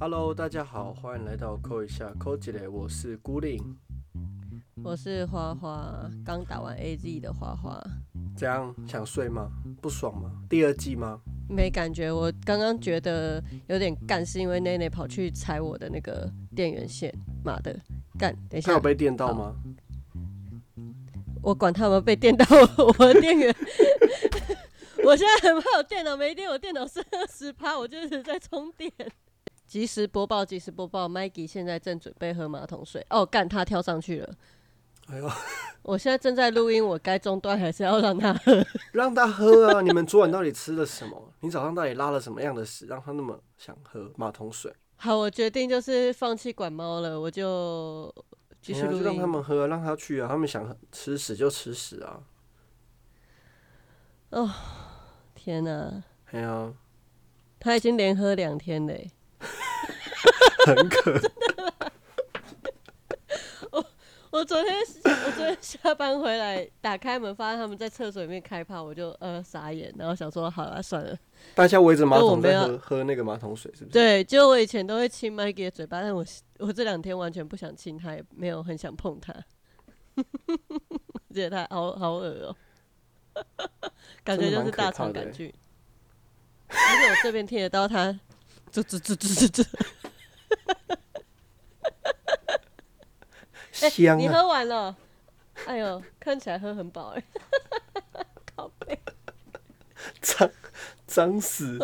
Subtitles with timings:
[0.00, 3.62] Hello，大家好，欢迎来到扣一下扣几嘞，我是孤零。
[4.82, 7.78] 我是花花，刚打完 AZ 的花花，
[8.34, 9.50] 怎样想睡吗？
[9.82, 10.30] 不爽吗？
[10.48, 11.20] 第二季吗？
[11.50, 12.10] 没感觉。
[12.10, 17.12] 我刚刚觉得有点干，是因为内内跑去踩我的那个电源线，
[17.44, 17.78] 妈的，
[18.18, 18.34] 干！
[18.48, 19.54] 等一下，他有被电到吗？
[21.42, 22.44] 我管他们被电到
[22.98, 23.54] 我的电源。
[25.04, 28.92] 我现在很怕我电脑没电，我电脑剩二十趴，我就是在充电。
[29.66, 31.08] 及时播报，及时播报。
[31.08, 33.04] Maggie 现在正准备喝马桶水。
[33.10, 34.34] 哦，干，他跳上去了。
[35.08, 35.30] 哎呦！
[35.82, 38.66] 我现在正在录音，我该中断还是要让他喝？
[38.92, 39.80] 让他喝啊！
[39.80, 41.32] 你们昨晚到底吃了什么？
[41.40, 44.70] 你早上到底拉了什么样的屎，让他那么想喝马桶水？
[44.96, 48.12] 好，我决定就是放弃管猫了，我就
[48.60, 49.02] 继续录音。
[49.04, 50.28] 让他们喝，让他去啊！
[50.28, 52.20] 他们想吃屎就吃屎啊！
[54.30, 54.50] 哦，
[55.34, 56.02] 天哪！
[56.32, 56.72] 哎呀，
[57.58, 59.10] 他已经连喝两天嘞，
[60.66, 61.18] 很可。
[64.30, 71.16] 我昨天我昨天下班回来，打开门发现他们在厕所里面开炮，我就呃傻眼，然后想说好了算了。
[71.54, 73.92] 大家围着马桶在喝喝那个马桶水，是不是？
[73.92, 76.24] 对，就我以前都会亲 Maggie 的嘴巴，但我
[76.58, 79.32] 我这两天完全不想亲他，也没有很想碰他，
[81.32, 82.56] 觉得他好好恶哦，
[84.22, 85.52] 感觉就是大肠杆菌。
[86.68, 88.12] 而且我这边听得到他
[88.70, 89.66] 吱吱吱吱吱吱。
[93.78, 94.96] 香，你喝完了？
[95.66, 97.22] 哎呦，看起来喝很饱哎，
[98.54, 98.96] 靠背，
[100.20, 100.48] 脏
[101.04, 101.78] 脏死！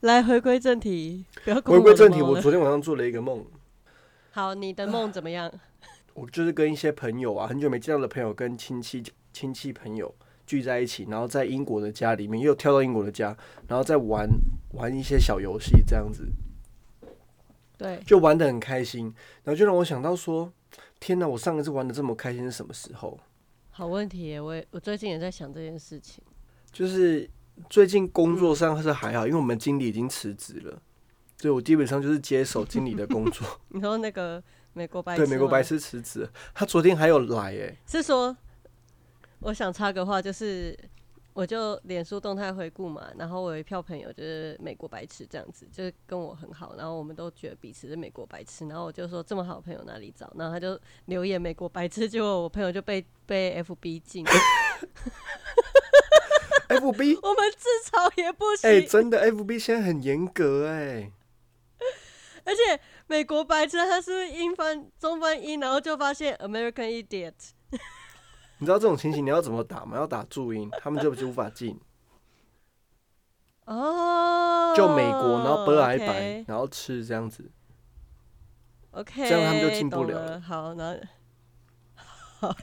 [0.00, 2.22] 来回归正题，不要回归正题。
[2.22, 3.44] 我昨天晚上做了一个梦。
[4.30, 5.52] 好，你的梦怎么样？
[6.14, 10.14] 我就是跟一些朋友啊，很久没见到的朋友，跟亲戚亲戚朋友
[10.46, 13.36] 聚在一起，然后在英国的家里面又跳到英国的家，
[13.68, 14.26] 然后再玩
[14.72, 16.26] 玩一些小游戏，这样子。
[17.76, 20.50] 对，就玩的很开心，然后就让我想到说。
[21.00, 21.26] 天哪！
[21.26, 23.18] 我上一次玩的这么开心是什么时候？
[23.70, 26.22] 好问题，我也我最近也在想这件事情。
[26.70, 27.28] 就是
[27.68, 30.80] 最近工作上是还好，因为我们经理已经辞职了，
[31.38, 33.46] 所以我基本上就是接手经理的工作。
[33.70, 34.40] 你说那个
[34.74, 38.36] 美国白对美国白痴辞职，他昨天还有来哎，是说
[39.40, 40.78] 我想插个话，就是。
[41.32, 50.30] 我就脸书动态回顾嘛，然后我有一票朋友就是美国白痴这样子，就是跟我很好，然后我们都觉得彼此是美国白痴，然后我就说这么好的朋友哪里找？
[50.36, 54.24] 然后他就留言美国白痴，结果我朋友就被 被 FB 禁。
[56.68, 58.68] FB 我们自嘲也不行。
[58.68, 61.12] 哎，真的 FB 现在很严格哎，
[62.44, 67.34] 而且美国白痴他是英翻中翻英，然后就发现 American idiot。
[68.60, 69.96] 你知道这种情形你要怎么打吗？
[69.96, 71.80] 要打注音， 他们就就无法进。
[73.64, 74.74] 哦。
[74.76, 77.50] 就美国，然后白白，然后吃这样子。
[78.92, 79.28] OK。
[79.28, 80.40] 这样他们就进不了了。
[80.40, 81.00] 好，那
[82.04, 82.54] 好。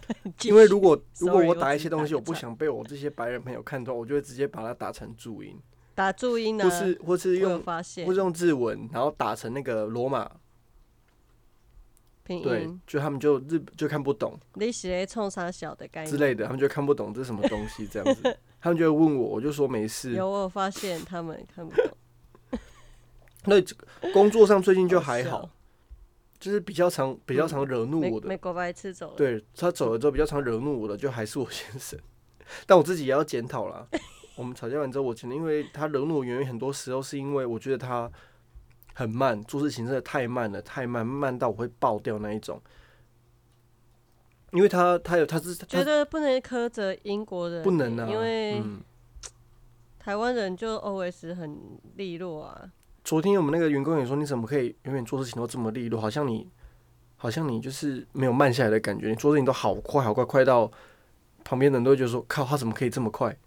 [0.43, 5.59] 因为如果如果我打一些东西，我不想被我这些白人朋友看到，我就会直接把它打成注音。
[5.95, 6.63] 打注音呢？
[6.63, 10.29] 或是或是用或是用字文，然后打成那个罗马。
[12.27, 20.13] 对，就他们就日就看不懂，你是在冲啥小的概念之类的，他们就看不懂这是什么东西这样子， 他们就会问我，我就说没事。
[20.13, 21.89] 有我发现他们看不懂。
[23.45, 23.55] 那
[24.11, 25.49] 工作上最近就还好，
[26.37, 31.97] 就是比较常比较常惹怒我的美国白痴走了，对他走了之后比较常惹怒我的就还是我先生，
[32.67, 33.87] 但我自己也要检讨啦。
[34.35, 38.11] 我们吵架完之后，我觉得因为他惹怒我原因很多时候是因为我觉得他。
[38.97, 42.59] 很慢，做事情真的太慢了，太慢，慢到我会爆掉那一种。
[44.51, 48.59] 因为他，他有，他是觉得不能苛责英国人，不能啊，因为
[49.99, 52.71] 台湾人就 always 很利落啊。
[53.03, 56.01] 昨天我们那个员工也说，你怎么可以永远做事情都这么利落？
[56.01, 56.49] 好像你，
[57.17, 60.71] 好像你就是没有慢下来的感觉，你做事情都好快，好快，快到
[61.43, 63.37] 旁边人都会觉得说，靠，他怎么可以这么快？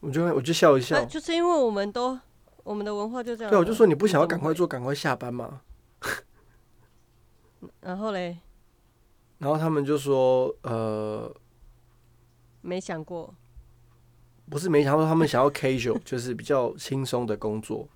[0.00, 2.20] 我就我就笑一笑，就是因为我们都。
[2.66, 3.50] 我们的文化就这样。
[3.50, 5.60] 对，我就说你不想要赶快做，赶快下班嘛？
[7.80, 8.38] 然后嘞？
[9.38, 11.32] 然后他们就说：“呃，
[12.62, 13.32] 没想过，
[14.50, 17.88] 不是没想过，他们想要 casual， 就是比较轻松的工作。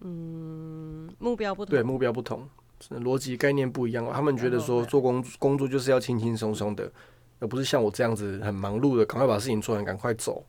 [0.00, 2.48] 嗯，目标不同，对，目标不同，
[2.88, 4.10] 逻辑概念不一样。
[4.10, 6.90] 他们觉得说做工工作就是要轻轻松松的，
[7.38, 10.42] 而不是像我这样子很忙碌的，赶快把事情做完，赶快走。”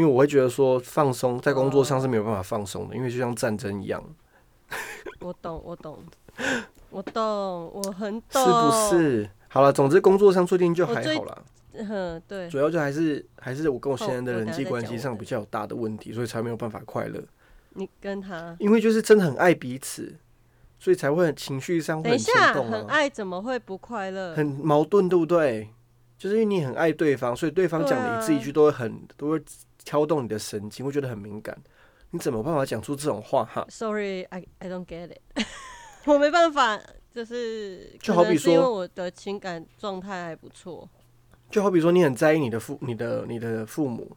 [0.00, 4.02] 因为我会觉得说放松在工作上是没有办法放松的，因为就像战争一样。
[5.20, 5.98] 我懂，我懂，
[6.88, 9.30] 我懂，我很懂，是不是？
[9.48, 11.42] 好了，总之工作上最近就还好啦，
[11.74, 17.22] 嗯，对，主要就还是还是我跟我现在的人际关系上比较有大的问题，所以才没有办法快乐。
[17.74, 18.56] 你跟他。
[18.58, 20.16] 因为就是真的很爱彼此，
[20.78, 24.34] 所以才会很情绪上会很牵等一下，动啊，很爱怎么会不快乐？
[24.34, 25.68] 很矛盾，对不对？
[26.16, 29.42] 就是因为你很爱对方，所以对方讲的一字一句都会很都会
[29.84, 31.56] 挑动你的神经，会觉得很敏感。
[32.10, 35.44] 你怎么办法讲出这种话哈？Sorry, I I don't get it。
[36.06, 36.80] 我没办法，
[37.12, 40.88] 就是就好比说我的情感状态还不错。
[41.50, 44.16] 就好比说，你很在意你的父、你的、你的父母，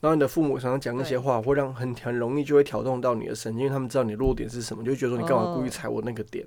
[0.00, 6.46] 然后你的父母常常讲那些话，会让很很容易就会挑动到你的神经，因为他们知道你的弱点是什么，就会觉得说你干嘛故意哦踩我那个点。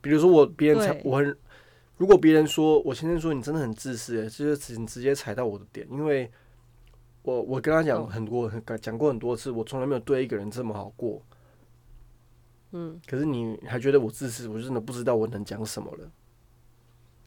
[0.00, 1.36] 比如说我别人踩我很，
[1.96, 6.30] 如果别人说我先生说你真的很自私，欸就是直直接踩到我的点，因为
[7.26, 11.20] 我我跟他讲哦很多很讲过很多次，我从来没有对一个人这么好过。
[12.70, 16.08] 嗯，可是你还觉得我自私，我真的不知道我能讲什么了。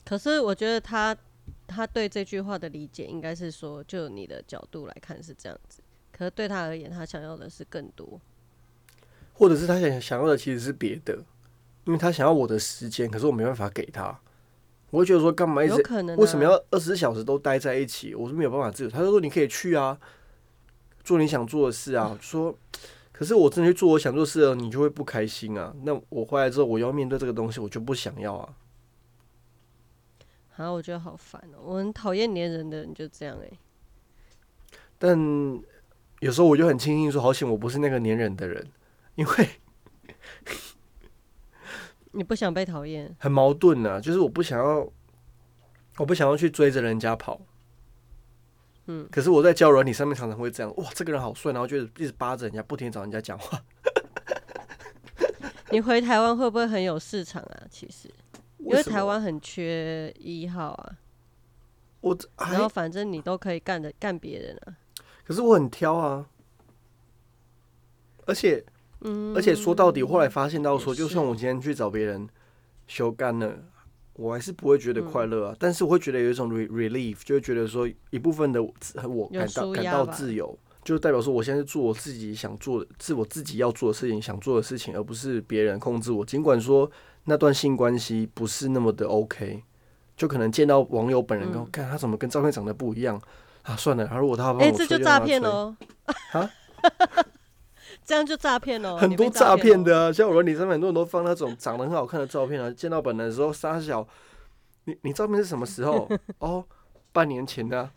[0.06, 1.16] 可是我觉得他
[1.68, 5.82] 他对这句话的理解应该是说，就你的角度来看是这样子。
[6.14, 8.22] 可是对他而言，他想要的是更多。
[9.34, 11.14] 或者是他想想要的其实是别的，
[11.84, 14.18] 因为他想要我的时间，可是我没办法给他。
[14.92, 18.16] 我会觉得说，干嘛一直可能、啊、为什么要二十四小时都待在一起？
[18.16, 18.90] 我是没有办法自由。
[18.90, 20.00] 他就说你可以去啊，
[21.04, 22.18] 做你想做的事啊。
[22.20, 22.56] 就说，
[23.12, 25.76] 可是我真的去做我想做的事了，你就会不开心啊。
[25.84, 28.56] 那我回来之后，我要面对这个东西，我就不想要啊。
[30.58, 33.50] 啊，我觉得好烦哦、我很讨厌黏人的人，就这样哎、
[34.98, 35.18] 但
[36.20, 38.68] 有时候我就很庆幸说，好险我不是那个黏人的人，
[39.16, 39.50] 因为
[42.12, 44.92] 你不想被讨厌，很矛盾啊，就是我不想要，
[45.98, 47.40] 我不想要去追着人家跑。
[48.88, 53.64] 嗯，可是我在交友软体上面常常会这样，哇，这个人好帅，然后就一直扒着人家，不停找人家讲话。
[55.72, 57.64] 你回台湾会不会很有市场啊？
[57.70, 58.12] 其实，
[58.58, 60.98] 因为台湾很缺一号啊，
[62.02, 64.76] 我然后反正你都可以干的干别人啊。
[65.24, 66.28] 可是我很挑啊，
[68.26, 68.66] 而且
[69.02, 72.28] 嗯，而且说到底，我后来发现到说，就算我今天去找别人
[72.88, 73.54] 修干了，
[74.14, 75.56] 我还是不会觉得快乐啊。
[75.58, 86.26] 但是我会觉得有一种 re relief，就会觉得说一部分的我感到感到自由，就代表说我现在是做我自己想做的，是我自己要做的事情，想做的事情，而不是别人控制我。
[86.26, 86.90] 尽管说
[87.24, 89.64] 那段性关系不是那么的 OK，
[90.18, 91.72] 就可能见到网友本人跟我嗯。
[91.72, 93.22] 看他怎么跟照片长得不一样
[93.64, 95.76] 啊，算了，他如果他要帮哎、我吹，这就诈骗哦！
[96.34, 96.50] 啊，
[98.10, 99.84] 这样就诈骗了，很多诈骗哦。
[99.84, 104.08] 的啊，像我软体上面很多人都放那种长得很好看的照片啊，见到本人的时候傻小，
[104.86, 106.10] 你你照片是什么时候？
[106.40, 106.66] 哦，
[107.12, 107.92] 半年前的啊，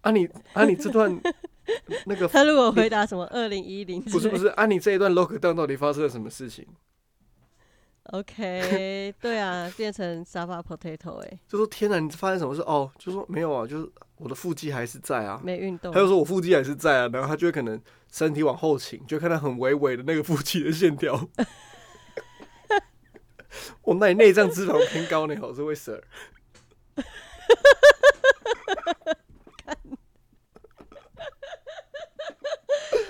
[0.00, 1.20] 啊你啊你这段
[2.06, 6.66] 那个他如果回答什么二零一零，不是不是啊你这一段 lockdown 到底发生了什么事情
[8.12, 12.62] ？，OK， 对啊，变成沙发 potato 哎、就说天哪，你发生什么事？
[12.62, 15.40] 哦，就说没有啊，就是我的腹肌还是在啊。
[15.42, 17.80] 没运动他，就说我腹肌还是在啊，然后他就会可能
[18.10, 21.14] 身体往后倾，就看到很微微的那个腹肌的线条。
[23.82, 26.02] 哦，那你内脏脂肪偏高呢，好是会死儿。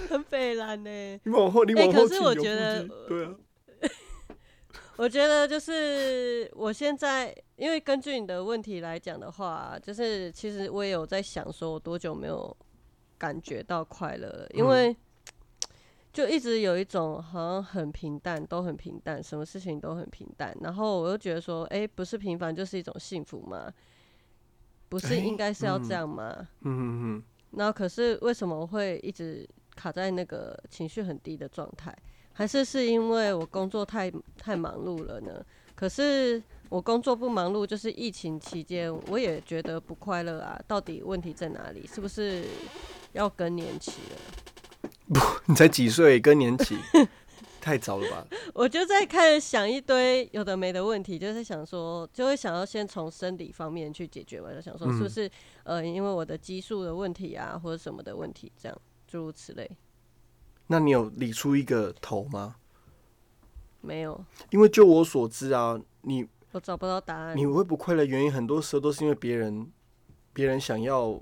[0.08, 1.20] 很北蓝呢。
[1.24, 3.34] 你往后，你往后倾、有腹是我觉得肌对啊，
[4.96, 12.56] 我觉得就是我现在，因为根据你的问题来讲的话，就是其实我也有在想，说我多久没有
[13.18, 14.46] 感觉到快乐了？
[14.54, 14.96] 因嗯为
[16.12, 20.56] 就一直有一种好像很平淡，都很平淡，什么事情都很平淡。
[20.60, 23.72] 然后我又觉得说，哎、不是平凡就是一种幸福吗？
[24.88, 26.48] 不是哎应该是要这嗯样吗？
[26.60, 31.92] 嗯嗯嗯，然后可是为什么会一直卡在那个情绪很低的状态？
[32.34, 35.42] 还是是因为我工作太太忙碌了呢？
[35.74, 40.60] 可是我工作不忙碌，就是疫情期间，我也觉得不快乐啊。
[40.66, 41.86] 到底问题在哪里？
[41.86, 42.44] 是不是
[43.12, 44.90] 要更年期了？
[45.08, 46.76] 不你才几岁，更年期，
[47.60, 48.26] 太早了吧？
[48.52, 55.30] 我就在开始想一堆有的没的问题，就是想说，就会想要先从生理方面去解决嘛，就想说是不嗯是、
[55.62, 59.70] 呃，因为我的激素的问题啊，或者什么的问题，这样诸如此类。
[60.66, 62.56] 那你有理出一个头吗？
[63.80, 67.36] 没有，因为就我所知啊，你我找不到答案。
[67.36, 69.70] 你会不快乐，原因很多时候都是因为别人，
[70.32, 71.20] 别人想要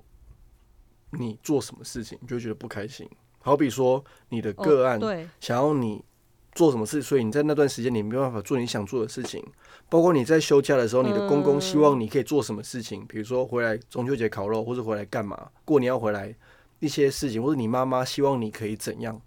[1.10, 3.08] 你做什么事情，你就觉得不开心。
[3.40, 6.04] 好比说你的哦个案，对，想要你
[6.52, 9.44] 做什么事，所以你在那段时间你没办法做你想做的事情。
[9.88, 16.32] 包括你在休假的时候，你的公公希望你可以做什么事情，比如说回来中秋节烤肉，或者回来干嘛，过年要回来
[16.78, 19.20] 一些事情，或者你妈妈希望你可以怎样。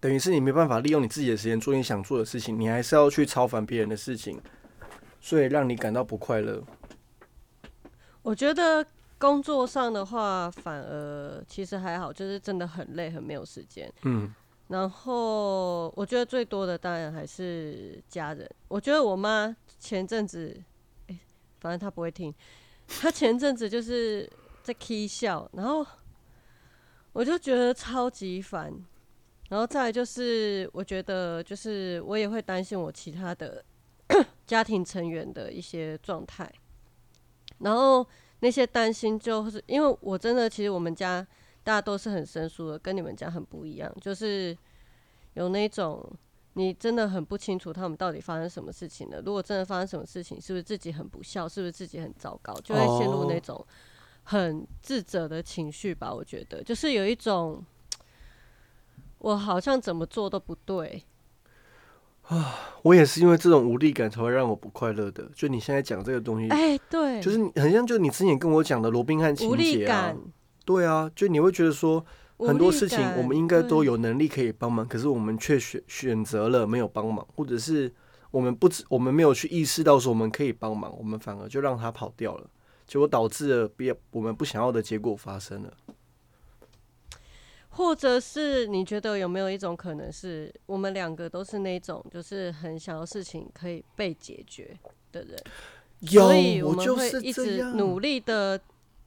[0.00, 4.40] 等于是你没办法利用你自己的时间做你想做的事情，你还是要去超凡别人的事情，
[5.20, 6.62] 所以让你感到不快乐？
[8.22, 8.86] 我觉得
[9.18, 13.92] 工作上的话，反而其实还好，就是真的很累，很没有时间。
[14.02, 14.32] 嗯，
[14.68, 18.48] 然后我觉得最多的当然还是家人。
[18.68, 20.62] 我觉得我妈前阵子，
[21.08, 21.18] 哎、
[21.58, 22.32] 反正她不会听，
[22.86, 24.30] 她前阵子就是
[24.62, 25.84] 在 k 笑，然后
[27.12, 28.72] 我就觉得超级烦。
[29.48, 33.64] 然后再来就是，我觉得就是我也会担心我其他的
[34.46, 36.52] 家庭成员的一些状态，
[37.60, 38.06] 然后
[38.40, 41.26] 那些担心就是因为我真的其实我们家
[41.64, 44.56] 大家都是很生疏的，跟你们家很不一样，就是
[45.34, 46.04] 有那种
[46.54, 49.20] 你真的很不清楚他们到底发生什么事情了。
[49.22, 53.66] 如果真的发生什么事情，是不是自己很不孝，是不是自己很糟糕，就会陷入那哦种
[54.24, 56.12] 很自责的情绪吧。
[56.12, 57.64] 我觉得就是有一种
[59.18, 61.04] 我好像怎么做都不对。
[62.22, 65.26] 啊，我也是因为这种无力感才会让我不快乐的。
[65.34, 70.18] 就你现在讲这个东西，哎、对，就是你很像，就你之前跟我讲的罗宾汉情无力节啊感，，
[70.66, 72.04] 对啊，就你会觉得说
[72.36, 77.90] 很多事情我们应该都有能力可以帮忙，可是我们却选选择了没有帮忙，或者是
[78.30, 82.46] 我们不知我们没有去意识到说我们可以帮忙，我们反而就让他跑掉了，
[82.86, 85.72] 结果导致了别我们不想要的结果发生了。
[87.78, 94.76] 或者是你觉得有没有一种可能是我们两个都是那种就是很想要事情可以被解决
[95.12, 95.38] 的人，
[96.00, 98.60] 有所以，我就们会一直努力的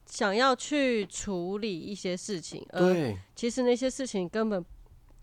[0.06, 4.64] 想要去处理一些事情，而对，其实那些事情根本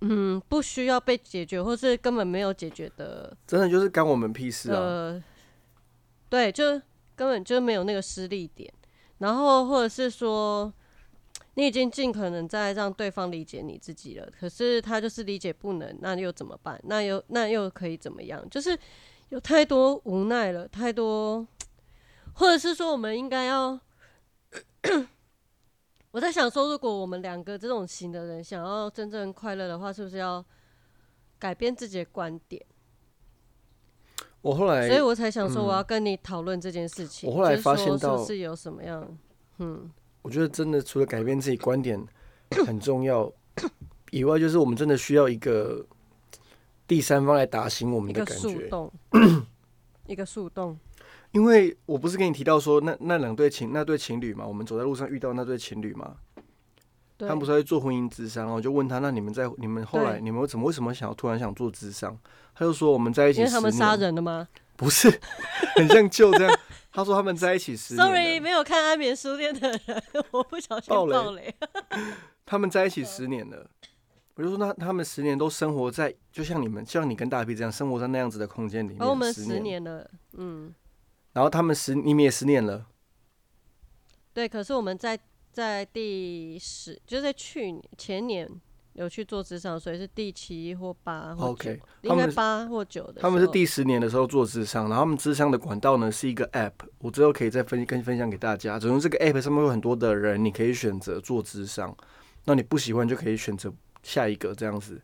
[0.02, 4.80] 嗯不需要被解决，或是根本没有解决的真的就是干我们屁事啊！
[4.80, 5.24] 呃，
[6.30, 6.80] 对，就
[7.16, 8.72] 根本就没有那个失力点，
[9.18, 10.72] 然后或者是说，
[11.56, 16.80] 你已经尽可能在让对方理解你自己了，可是他就是理解不能，那又怎么办？
[16.84, 18.48] 那又那又可以怎么样？
[18.50, 18.78] 就是
[19.30, 21.46] 有太多无奈了，太多，
[22.34, 23.80] 或者是说我们应该要。
[26.12, 30.44] 我在想说，如果我们两个这种型的人想要真正快乐的话，是不是要
[31.38, 32.66] 改变自己的观点？
[34.42, 37.30] 我后来所以我才想说，嗯我要跟你讨论这件事情。
[37.30, 39.18] 我后来就是发现到是有什么样，
[39.60, 39.92] 嗯，
[40.30, 42.00] 我觉得真的除了改变自己观点
[42.68, 43.34] 很重要
[44.12, 45.84] 以外，就是我们真的需要一个
[46.86, 48.48] 第三方来打醒我们的感觉。
[50.06, 50.78] 一个树洞，
[51.34, 56.18] 因为我不是跟你提到说那那两对情那对情侣嘛，我们走在路上遇到那对情侣嘛，
[57.18, 62.16] 他们不是在做婚姻智商，然后我就问他，那你们在你们后来你们怎么为什么想要突然想做智商？
[62.54, 65.10] 他就说我们在一起十因为他们杀，人了吗不是
[65.76, 66.60] 很像就这样。
[66.92, 71.54] 他说他们在一起十年？Sorry，没有看安眠书店的人，我不小心爆雷。
[72.46, 73.70] 他们在一起十年了，
[74.34, 80.74] 我就说那他们十年都生活在，就像你们，像你跟大 P 这样生活在那样子的空间里面，十十年了，嗯，
[81.34, 82.88] 然后他们十，你们也十年了，
[84.34, 84.50] 对。
[84.50, 85.20] 可是我们在
[85.52, 88.50] 在第十，就是在去年前年
[89.00, 93.22] 有去做智商，所以是第七或八或九 OK，应该八或九的。
[93.22, 98.78] 他们是第十年的时候做智商，然后他们智商的管道呢是一个 App，我之后可以再分跟分享给大家。
[98.78, 101.96] 总之这个 App 上面有很多的人，你可以选择做智商，
[102.44, 105.02] 那你不喜欢就可以选择下一个这样子，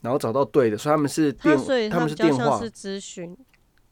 [0.00, 3.36] 然后找到对的，所以他们是他，电，所以他们是电话是咨询。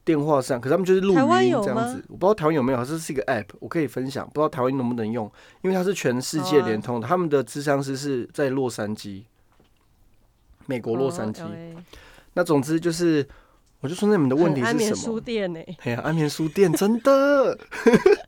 [0.09, 9.25] 电话上，可是他们就是录语音这样子，我不知道台湾有没有，这是一个 App，我可以分享，不知道台湾能不能用，因为它是全世界联通的，他们的智商师是在洛杉矶，
[10.65, 11.43] 美国洛杉矶。
[11.43, 11.49] 哦
[12.33, 13.27] 那总之就是，
[13.81, 14.95] 我就说那你们的问题是什么？
[14.95, 17.57] 书店呢、哎呀，安眠书店真的，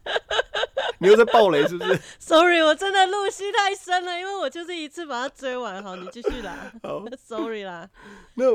[1.00, 2.00] 你又在暴雷是不是？
[2.19, 5.81] Sorry，我真的入戏太深了，因为我就是一次把它追完。
[5.83, 6.71] 好，你继续啦。
[6.83, 7.89] 好， Sorry 啦。
[8.35, 8.45] 那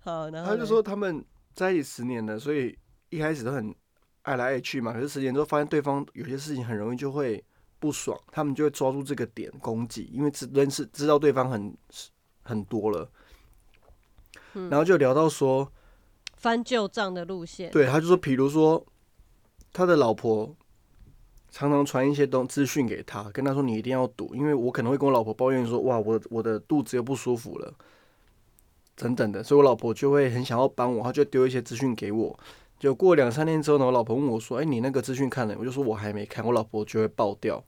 [0.00, 1.24] 好，然后他就说他们
[1.58, 2.78] 在一起十年了，所以
[3.10, 3.74] 一开始都很
[4.22, 4.92] 爱来爱去嘛。
[4.92, 7.44] 可是十年之后发现对方有些事情很容易就会
[7.80, 11.76] 不爽，他们就会抓住这个点攻击，因为知认识知道对方很
[12.44, 13.10] 很多了，
[14.54, 15.72] 嗯然后就聊到说，
[16.36, 17.72] 翻旧账的路线。
[17.72, 18.86] 对，他就说，比如说
[19.72, 20.56] 他的老婆
[21.50, 27.74] 常常传一些东资讯给他，跟他说你一定要赌，因为我可能会跟我老婆抱怨说，哇，我我的肚子又不舒服了，
[28.98, 32.38] 等等的，所以我老婆就会很想要帮我，她就丢一些资讯给我。
[32.78, 37.62] 就过两三天之后呢，我老婆问我说：“哎、你那个资讯看了？”我就说我还没看，我老婆就会爆掉，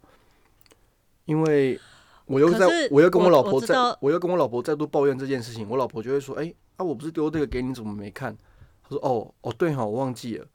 [1.24, 1.80] 因为
[2.26, 8.36] 我又在我又跟我老婆在我，我又跟我老婆再度抱怨这件事情，我老婆就会说：“哎、啊，我不是丢这个给你，怎么没看？”
[8.84, 10.46] 她说：“哦，哦，对哈，我忘记了。”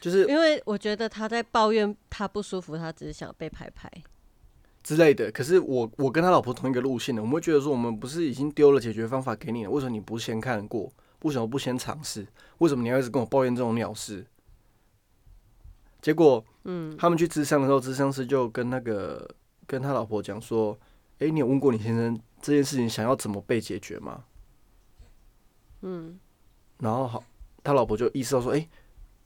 [0.00, 3.90] 就是因为我觉得她在抱怨她不舒服，她只是想被拍拍。
[4.86, 5.32] 之类的。
[5.32, 10.92] 可是我我跟他老婆同一个路线的，我们会觉得说，我们不是已经丢了解决方法给你了，为什么你不先看过？
[11.22, 12.24] 为为什么不先尝试？
[12.58, 14.24] 为什么你要一直跟我抱怨这种鸟事？
[16.00, 19.28] 结果，嗯，他们去咨商的时候，咨商师就跟那个
[19.66, 20.78] 跟他老婆讲说
[21.18, 24.22] ：“哎、你有问过你先生这件事情想要怎么被解决吗？”
[25.82, 26.16] 嗯，
[26.78, 27.24] 然后好，
[27.64, 28.68] 他老婆就意识到说：“哎、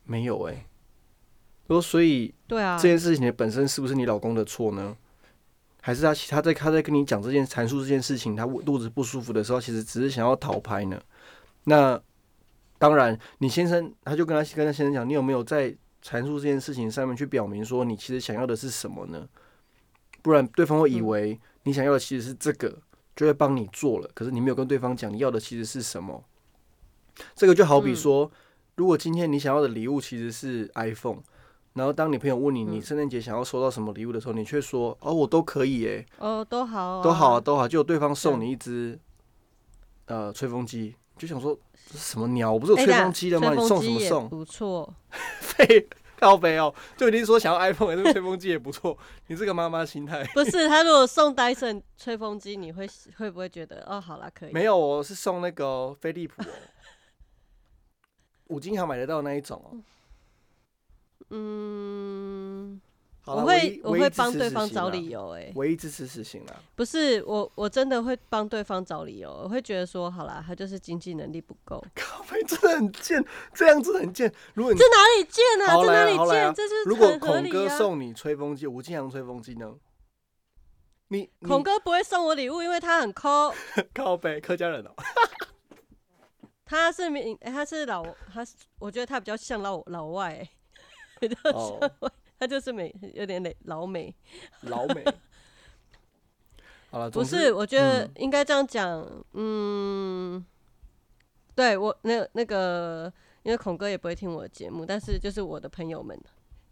[0.05, 0.67] 没有哎、
[1.69, 4.97] 说所以对啊这，件事情的本身是不是你老公的错呢？
[5.81, 11.01] 还是他他在他在跟你讲这件阐述这件事情，他肚子不舒服的时候，其实只是想要逃拍呢？
[11.65, 12.01] 那
[12.79, 19.29] 当然，你先生他就跟他跟他先生讲，你有没有在阐述这件事情上面去表明说你其实想要的是什么呢？
[20.23, 22.79] 不然对方会以为你想要的其实是这个，
[23.17, 24.11] 就会帮你做了。
[24.15, 26.23] 可是你没有跟对方讲你要的其实是什么。
[27.35, 28.31] 这个就好比说，
[28.77, 31.23] 如果今天你想要的礼物其实是 iPhone。
[31.75, 38.99] 然后，当你朋友问你你圣诞节想要收到什么礼物的时候，你却说：“哦，我都可以耶，哦，都好、都好啊，，都好。”结果对方送你一只
[40.07, 42.53] 呃吹风机，就想说这是什么鸟？
[42.53, 43.55] 我不是有吹风机的吗？
[43.55, 44.29] 你送什么送？
[44.29, 44.93] 不错，
[45.41, 48.99] 废靠背哦，就已经说想要 iPhone，这个吹风机也不错。
[49.29, 52.85] 你这个妈妈心态不是他如果送戴森吹风机，你会
[53.17, 54.53] 会不会觉得哦，好啦，可以？
[54.53, 56.47] 没有我，是送那个哦飞利浦哦，
[58.49, 59.79] 五金行买得到那一种哦。
[61.31, 62.81] 嗯，
[63.23, 66.57] 好我会我会帮对方找理由、哎，唯一支持死刑啦。
[66.75, 74.33] 不是我我真的会帮对方找理由，我会觉得说，好啦，他就是经济能力不够， 靠背真的很贱，这样子很贱。
[74.55, 75.75] 如果你这哪里贱啊？
[75.75, 76.55] 好这哪里贱？
[76.55, 77.49] 这是如果孔。
[77.51, 79.75] 哥送你吹风机，吴金阳吹风机呢？
[81.09, 83.53] 你你孔哥不会送我礼物，因为他很抠，
[83.93, 84.91] 靠背客家人哦、
[86.65, 90.49] 他是民，哎他是老，他是我觉得他比较像老老外、哎
[92.39, 94.15] 他就是美，有点美老美。
[94.63, 95.05] 老美。
[96.91, 100.45] 好了，不是，我觉得嗯应该这样讲，嗯，
[101.55, 103.13] 对我那那个，
[103.45, 106.19] 因为孔哥也不会听我的节目，但是就是我的朋友们，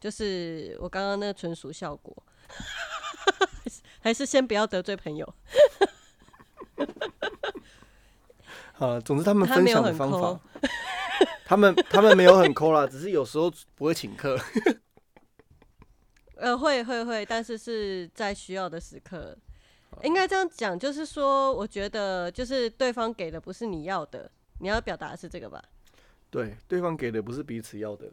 [0.00, 2.16] 就是我刚刚那个纯属效果，
[4.00, 5.34] 还是先不要得罪朋友，
[8.72, 10.40] 好了，总之他们分享的方法，
[11.48, 14.38] 他们 他们没有很抠啦，只是有时候不会请客。
[16.36, 19.34] 呃，会会会，但是是在需要的时刻，
[20.02, 24.30] 应该这样讲，就是说，我觉得就是对方给的不是你要的，
[24.60, 25.64] 你要表达的是这个吧？
[26.28, 28.12] 对，对方给的不是彼此要的。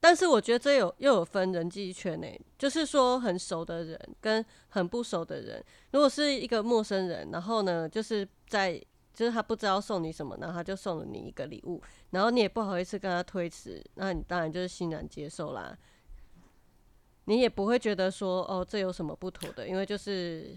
[0.00, 2.26] 但是我觉得这有又有分人际圈呢、
[2.58, 8.82] 就是说很熟的人跟很不熟的人，如果是一个陌生人，然后呢，就是在
[9.14, 15.76] 就是他不知道送你什么，然后他就送了你一个礼物，然后你也不好意思跟他推辞，那你当然就是欣然接受啦。
[17.26, 20.54] 你也不会觉得说哦这有什么不妥的，因为就是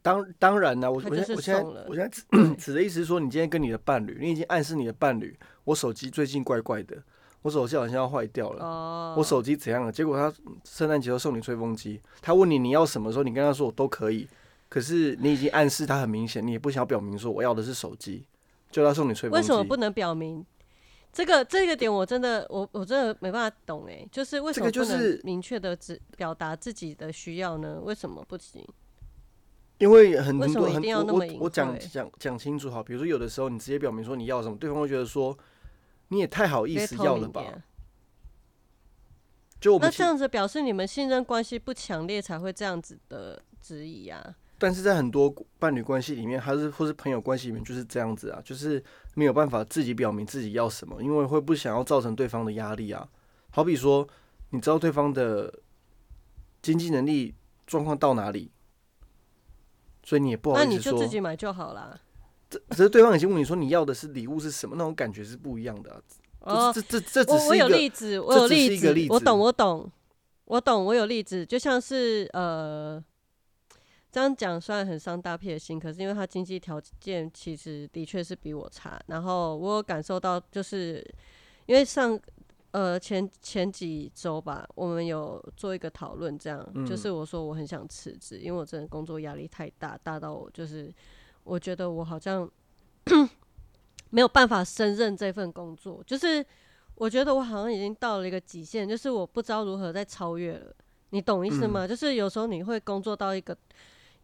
[0.00, 2.08] 当当然啦，我就是我现在我现在送了我现在
[2.54, 7.02] 指指的意思是说，你今天跟你的伴侣，你已经暗示你的伴侣，我手机最近怪怪的，
[7.42, 8.64] 我手机好像要坏掉了。
[8.64, 9.90] 哦，我手机怎样了？
[9.90, 14.28] 结果他圣诞节都送你吹风机，他问你你要什么时候，你跟他说我都可以，
[14.74, 18.26] 可是你已经暗示他很明显，你也不想要表明说我要的是手机，
[18.72, 19.40] 就他送你吹风机。
[19.40, 20.44] 为什么不能表明？
[21.12, 27.80] 这个这个点我真的我我真的没办法懂哎，就是为什么就是不能明确的只表达自己的需要呢？
[27.84, 28.66] 为什么不行？
[29.78, 35.38] 因为很多很我我我讲讲讲清楚好，比如说有的时候你直接表明说你要什么，对方会觉得说
[36.08, 37.44] 你也太好意思要了吧？
[39.60, 44.34] 就我那这样子表示你们信任关系不强烈，才会这样子的质疑啊。
[44.64, 48.82] 但是在很多伴侣关系里面，还是或是朋友关系里面就是这样子啊，就是
[49.14, 53.06] 没有办法自己表明自己要什么，因为会不想要造成对方的压力啊。
[53.50, 54.08] 好比说，
[54.52, 55.52] 你知道对方的
[56.62, 57.34] 经济能力
[57.66, 58.50] 状况到哪里，
[60.02, 60.92] 所以你也不好那你意思说。
[60.92, 62.00] 就自己买就好啦。
[62.70, 66.00] 只是对方已经问你说你要的是礼物是什么，那种感觉是不一样的、啊。
[66.40, 69.92] 哦，这这这这我我有只是一个例子，我有例，子我懂，我懂，
[70.46, 73.02] 我懂，我有例子，就像是呃，
[74.14, 81.04] 这样讲虽然很伤大 P 的心，可是因为他经济条件其实的确是比我差，然后我有感受到，就是
[81.66, 82.16] 因为上
[82.70, 90.94] 呃前前几周吧，我们有做一个讨论，这样、就嗯是我说我很想辞职，因为我真的工作压力太大，大到我就是
[91.42, 92.48] 我觉得我好像
[94.10, 96.46] 没有办法胜任这份工作，就是
[96.94, 100.72] 我觉得我好像已经到了一个极限，就是我不知道如何再超越了。
[101.10, 101.84] 你懂意思吗？
[101.84, 103.56] 就是有时候你会工作到一个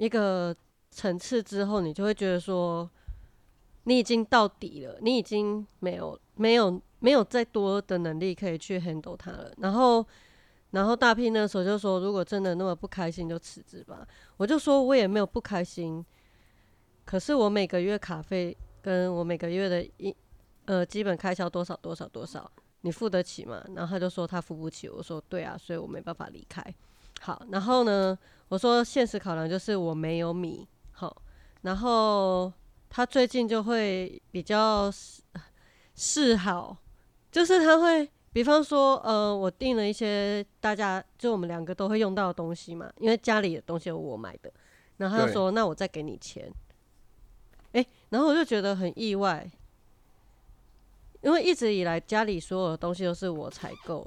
[0.01, 0.57] 一个
[0.91, 2.89] 层次之后，你就会觉得说，
[3.85, 9.53] 你已经到底了，你已经没有没有没有再多的能力可以去 handle 它了。
[9.59, 10.03] 然后，
[10.71, 14.09] 然后大 P 那时候就说，如果真的那么不开心，就辞职吧。
[14.39, 16.03] 我就说我也没有不开心，
[17.05, 20.17] 可是我每个月卡费跟我每个月的一
[20.65, 23.63] 呃基本开销多少多少多少，你付得起吗？
[23.75, 26.65] 然后他就说他付不起，我说对啊，所以我没办法离开。
[27.21, 28.19] 好，然后呢，
[28.51, 31.23] 我说现实考量就是我没有米，好，
[31.63, 32.53] 然后
[32.91, 35.23] 他最近就会比较示
[35.97, 36.77] 示好，
[37.33, 38.07] 就是他会。
[38.33, 44.49] 比方说，呃，我订了一些大家就我们两个都会用到的东西嘛，因为家里的东西有我买的，
[44.99, 46.49] 然后他就说，那我再给你钱。
[47.73, 49.51] 哎，然后我就觉得很意外，
[51.23, 54.07] 因为一直以来家里所有的东西都是我采购。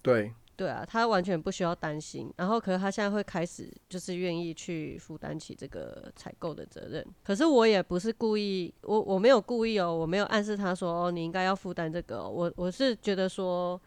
[0.00, 0.32] 对。
[0.56, 2.32] 对啊，他完全不需要担心。
[2.36, 7.06] 然后，可是他现在会开始就是愿意去负担起这个采购的责任。
[7.22, 12.26] 可是我也不是故意，我我没有故意哦，我没有暗示他说哦，你应该要负担这个。
[12.26, 13.78] 我我是觉得说，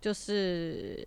[0.00, 1.06] 就是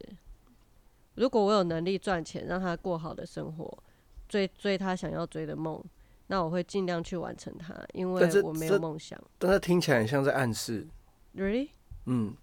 [1.15, 3.83] 如果我有能力赚钱，让他过好的生活，
[4.29, 5.83] 追追他想要追的梦，
[6.27, 9.21] 那我会尽量去完成它，因为我没有梦想。
[9.37, 10.87] 但他听起来很像在暗示
[11.35, 11.71] ，Really？
[12.05, 12.33] 嗯。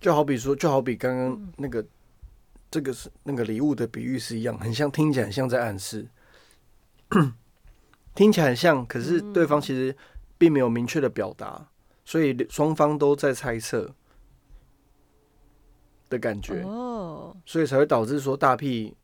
[0.00, 1.84] 就好比说，就好比刚刚那个，
[2.70, 6.06] 这个是那个礼物的比喻是一样，很像，听起来很像在暗示，
[8.14, 9.96] 听起来很像，可是对方其实
[10.36, 11.68] 并没有明确的表达，
[12.04, 13.94] 所以双方都在猜测
[16.10, 18.94] 的感觉，哦，所以才会导致说大屁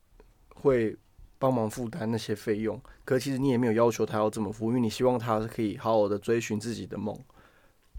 [0.55, 0.95] 会
[1.39, 7.19] 帮忙负担那些费用，可其实你也没有要求他要这么付，因为你希望他是可以好好的追寻自己的梦，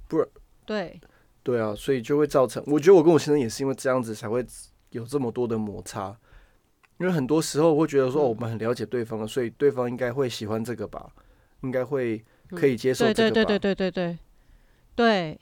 [0.07, 0.27] 不然
[0.65, 1.01] 对。
[1.43, 4.45] 对啊，所以就会造成，我觉得我跟我先生也是因为这样子才会
[4.91, 6.15] 有这么多的摩擦，
[6.99, 11.09] 因为很多时候会觉得说我们很了解对方了，所以对方应该会喜欢这个吧，
[11.61, 14.19] 应该会可以接受这个吧，对对对对对对对，
[14.95, 15.39] 对，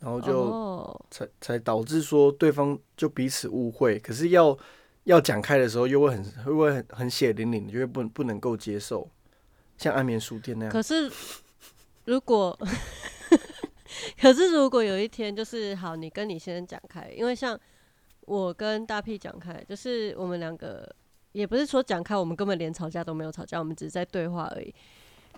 [0.00, 4.56] 然后就才才导致说对方就彼此误会，可是要
[5.04, 9.08] 要讲开的时候又会很会不会很很血淋淋，就会不不能够接受，
[9.78, 10.70] 像安眠书店那样。
[10.72, 11.10] 可是
[12.04, 12.58] 如果。
[14.20, 17.58] 可是，如果有一天就是好，你跟你先生讲开，因为像
[18.22, 20.88] 我跟大 P 讲开，就是我们两个
[21.32, 24.74] 也不是说讲开，我们根本连吵架都没有吵架，我们只是在对话而已。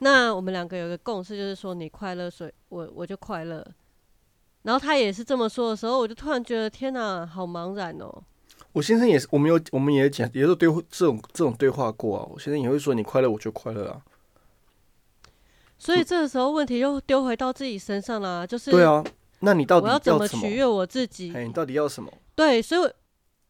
[0.01, 3.65] 那我们两个有个共识，就是说你快乐，所以我我就快乐。
[4.63, 8.23] 然后他也是这么说的时候，我就突然觉得天哪，好茫然哦。
[8.73, 12.29] 我先生也是，我们有我们也讲，也是对这种这种对话过啊。
[12.33, 14.03] 我先生也会说你快乐，我就快乐啊。
[15.83, 19.03] 所以这个时候问题又丢回到自己身上了，就是对啊，
[19.41, 21.33] 那你到底我要怎么取悦我自己？
[21.35, 22.09] 哎，你到底要什么？
[22.37, 22.93] 对，所以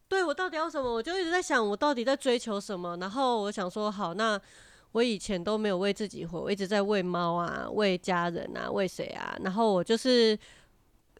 [0.07, 0.91] 对我到底要什么？
[0.91, 2.97] 我就一直在想，我到底在追求什么？
[2.97, 4.39] 然后我想说，好，那
[4.93, 9.37] 我以前都没有为自己活，我一直在喂猫啊，喂家人啊，喂谁啊？
[9.43, 10.35] 然后我就是。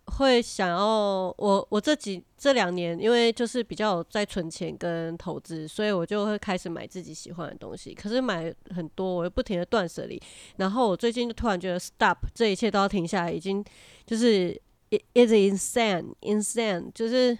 [0.05, 7.93] 会想要我我这几这两年，因为就是比较在存钱跟投资，所以我就会开始买自己喜欢的东西。
[7.93, 10.21] 可是买很多，我又不停的断舍离。
[10.57, 13.63] 然后我最近就突然觉得，stop，这一切都要停下来，已经
[14.05, 14.51] 就是
[14.89, 17.37] it is insane，insane，就是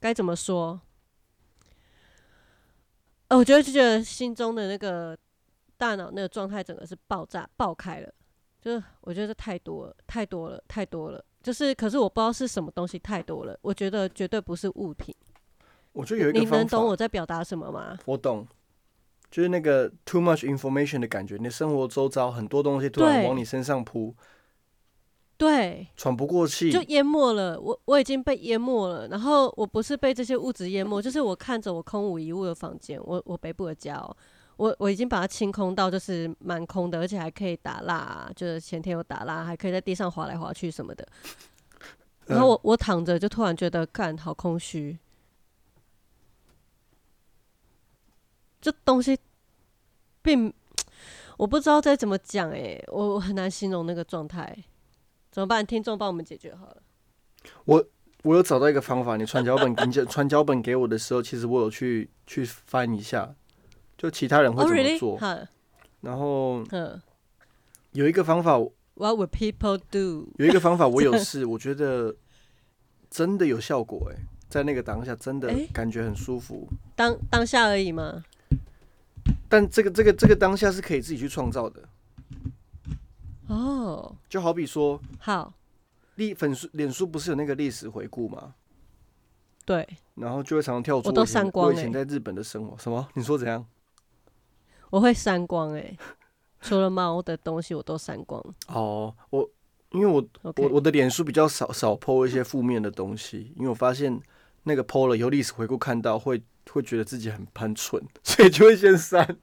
[0.00, 0.80] 该怎么说？
[3.28, 5.16] 哦，我觉得就觉得心中的那个
[5.76, 8.12] 大脑那个状态整个是爆炸爆开了，
[8.60, 11.24] 就是我觉得这太多了，太多了，太多了。
[11.42, 13.58] 就是，可是我不知道是什么东西太多了。
[13.62, 15.14] 我觉得绝对不是物品。
[15.92, 17.98] 我觉得有一个你能懂我在表达什么吗？
[18.06, 18.46] 我懂，
[19.30, 21.36] 就是那个 too much information 的感觉。
[21.36, 24.14] 你生活周遭很多东西突然往你身上扑，
[25.36, 27.60] 对，喘不过气，就淹没了。
[27.60, 29.08] 我我已经被淹没了。
[29.08, 34.16] 然后我不是被这些物质淹没，就是我看着我空无一物的房间，我我北部的家哦。
[34.56, 41.06] 我我已经把它清空到就是蛮空的，而且还可以打蜡，就是前天有打蜡，还可以在地上滑来滑去什么的。
[42.26, 44.96] 然后我我躺着就突然觉得，干好空虚，
[48.60, 49.18] 这东西
[50.22, 50.52] 并
[51.36, 54.56] 我不知道该怎么讲哎，我很难形容那个状态，
[55.32, 55.66] 怎么办？
[55.66, 56.76] 听众帮我们解决好了。
[57.64, 57.84] 我
[58.22, 63.34] 我有找到一个方法，你传脚本，你传脚本给我的时候，其实我有去去翻一下。
[64.02, 65.16] 就其他人会怎么做？
[66.00, 66.60] 然后
[67.92, 68.58] 有一个方法
[68.94, 70.28] ，What would people do？
[70.38, 72.12] 有一个方法我有试，我觉得
[73.08, 76.68] 真的有效果哎，在那个当下真的感觉很舒服。
[76.96, 78.24] 当当下而已吗？
[79.48, 81.84] 但这个这个这个当下是可以自己去创造的。
[83.46, 85.54] 哦，就好比说，好
[86.16, 88.54] 历粉书脸书不是有那个历史回顾吗？
[89.64, 93.06] 对，然后就会常常跳出我都删光我以前在日本的生活，什么？
[93.14, 93.64] 你说怎样？
[94.92, 95.96] 我会删光哎，
[96.60, 98.38] 除了猫的东西我都删光。
[98.68, 99.48] 哦，我
[99.92, 100.22] 因为我
[100.56, 104.20] 我我的脸书比较少少 PO 一些负面的东西，因为我发现
[104.64, 109.38] 那个 PO 了以后历史回顾看到会会觉得自己很很蠢，所以就会先删。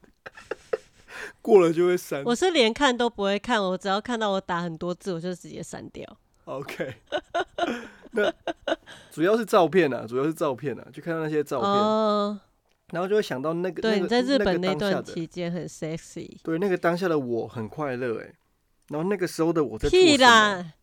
[1.42, 2.22] 过了就会删。
[2.24, 6.06] 我是连看都不会看，我只要看到我打很多字，我就直接删掉。
[6.44, 6.94] OK，
[8.12, 8.32] 那
[9.10, 12.40] 主要是照片啊，主要是照片啊，就看到那些照片，哦，
[12.92, 16.38] 然后就会想到那个对，那个你在日本那那段期间很 sexy。
[16.42, 18.34] 对那个当下的我很快乐哎，
[18.88, 20.16] 然后那个时候的我在做屁？
[20.16, 20.74] 啦，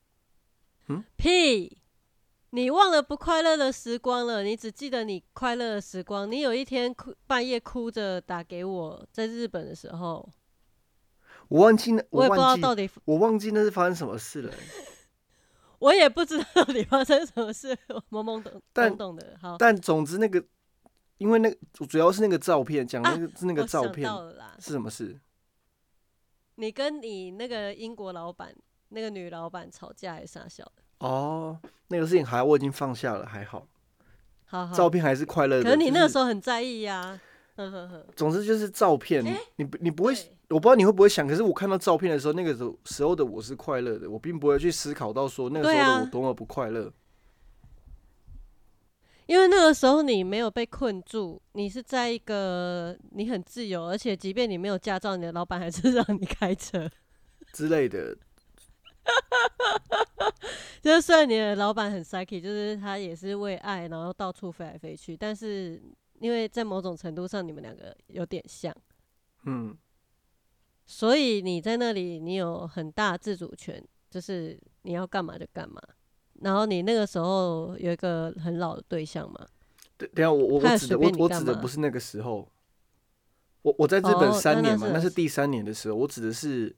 [0.88, 1.78] 嗯，屁！
[2.52, 6.32] 你忘了不快乐的时光了，你只记得你快乐的时光。
[6.32, 10.28] 你有一天哭，半夜哭着打给我，在日本的时候，
[11.50, 14.58] 我忘记那我也不知道到底，我忘记那是发生什么事了欸、
[15.80, 19.38] 我也不知道到底发生什么事，我懵懵懂但懵懂的。
[19.42, 20.42] 好，但总之那个，
[21.18, 24.10] 因为那个主要是那个照片，讲啊那个、是那个照片
[24.60, 25.20] 是什么事？
[26.56, 28.56] 你跟你那个英国老板，
[28.90, 30.84] 那个女老板吵架还是啥小的？
[31.00, 33.68] 哦，那个事情还我已经放下了，还好，
[34.46, 35.64] 好好，照片还是快乐的。
[35.64, 37.20] 可是你那个时候，很在意呀、
[37.56, 38.06] 呵呵呵。
[38.16, 40.14] 总之就是照片，诶你你不会，
[40.50, 46.92] 我不知道你会不会想，可是我看到照片的时候，那个时候时候的我是快乐的，我并不会去思考到说那个时候的我多么不快乐。
[49.28, 56.90] 因为那个时候你没有被困住，你是在一个你很自由，而且即便你没有驾照，你的老板还是让你开车。
[57.54, 58.16] 之类的，
[60.82, 65.82] 就是虽然你的老板很 psyche，就是他也是为爱然后到处飞来飞去，但是
[66.20, 68.76] 因为在某种程度上你们两个有点像，
[69.46, 69.78] 嗯，
[70.86, 75.82] 所以你在那里你有很大自主权，就是你要干嘛就干嘛。
[76.42, 79.46] 然后你那个时候有一个很老的对象嘛，
[79.98, 82.48] 对，等下我我我指的我我指的不是那个时候，
[83.62, 86.76] 我我在日本哦三年嘛，那那是那是第三年的时候，我指的是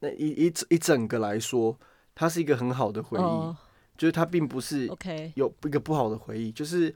[0.00, 1.78] 那一一一整个来说，
[2.14, 3.56] 它是一个很好的回忆，哦
[3.96, 6.94] 就是它并不是，OK，有一个不好的回忆，就是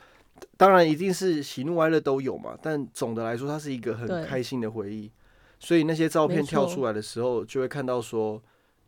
[0.57, 5.11] 当然一定是喜怒哀乐都有嘛，但总的来说，它是一个很开心的回忆。
[5.61, 8.43] 所以那些照片跳出来的时候，就会看到说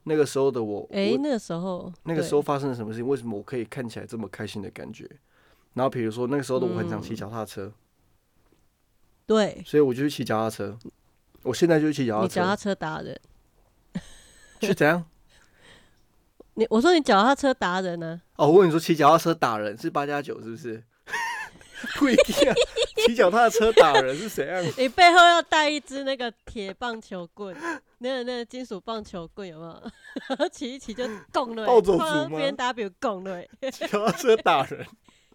[0.08, 3.08] 那个时候的我，诶，我那个时候，那个时候发生了什么事情？
[3.08, 5.10] 为什么我可以看起来这么开心的感觉？
[5.74, 7.72] 然后比如说那个时候的我很想骑嗯脚踏车，
[9.26, 10.78] 对，所以我就去骑脚踏车。
[11.42, 13.20] 我现在就去骑脚踏你脚踏车，车达人，
[14.60, 15.04] 是怎样？
[16.54, 20.82] 你我说你脚踏车达人呢、哦，我问你说骑脚踏车打人是八加九是不是？
[21.96, 22.54] 不一定啊，
[23.06, 24.64] 骑脚踏车打人是怎样？
[24.78, 27.54] 你背后要带一支那个铁棒球棍，
[27.98, 29.64] 那个那个金属棒球棍有没
[30.38, 30.48] 有？
[30.48, 34.86] 骑一骑就拱了，暴走族吗？B N W 拱了，骑脚踏车打人，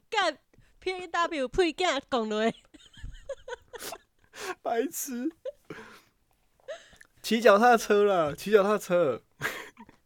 [0.09, 0.35] 干
[0.79, 2.51] P N W 配干拱了，
[4.63, 5.29] 白痴！
[7.21, 9.21] 骑脚踏车啦，骑脚踏车，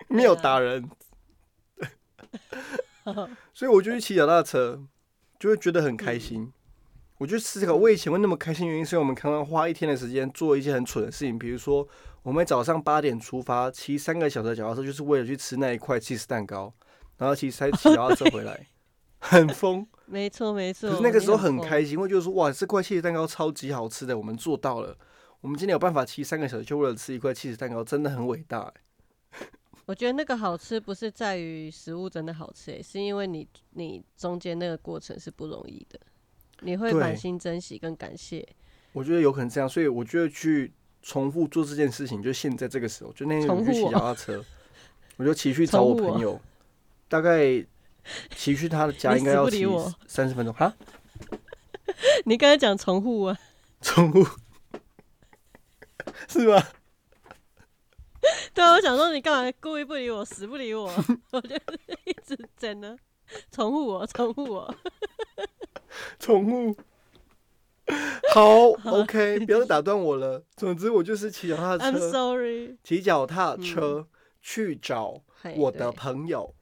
[0.10, 0.90] 没有打人，
[3.54, 4.84] 所以我就去骑脚踏车，
[5.40, 6.52] 就会觉得很开心。
[7.18, 11.88] 我就思考，我以前会那么开心，原因是因为我们常常花一天的时间做一些很蠢的事情，比如说
[12.24, 16.74] 我们早上八点出发，骑三个小时的脚踏车，就是为了去吃那一块 cheese 蛋糕，
[17.18, 18.68] 然后骑三骑脚踏车回来，
[19.20, 19.88] 很疯。
[20.06, 20.90] 没错没错。
[20.90, 24.98] 可是那个时候，很开心，会觉得说哇，这块 cheese 蛋糕超级好吃的，我们做到了。
[25.40, 28.74] 我们今天有办法骑三个小时，就为了吃一块 cheese 蛋糕，真的很伟大欸。
[29.86, 36.00] 我觉得那个好吃不是在于食物真的好吃、欸，是因为你你中间那个过程是不容易的，
[36.62, 37.00] 你会对。
[37.00, 38.48] 满心珍惜跟感谢。
[38.94, 44.44] 我觉得有可能这样，所以我觉得去重复做这件事情，就现在这个时候，就那天我去骑脚踏车，
[45.18, 46.40] 我就骑去找我朋友，
[47.08, 47.64] 大概
[48.36, 49.66] 骑去他的家应该要骑
[50.08, 50.76] 三十分钟哈，
[52.26, 53.38] 你刚才讲重复啊，
[53.82, 54.26] 重复。
[56.28, 56.62] 是吗？
[58.56, 60.86] 对啊，我想说你干嘛故意不理我，死不理我，
[61.32, 62.98] 我就是一直整呢，
[63.52, 64.76] 重复我，重复我。
[66.18, 66.76] 宠物。
[68.34, 70.44] 好，OK，不要再打断我了。
[70.56, 74.08] 总之，我就是骑脚踏 I'm 车，sorry，骑脚踏车
[74.42, 76.56] 去找嘿我的对朋友，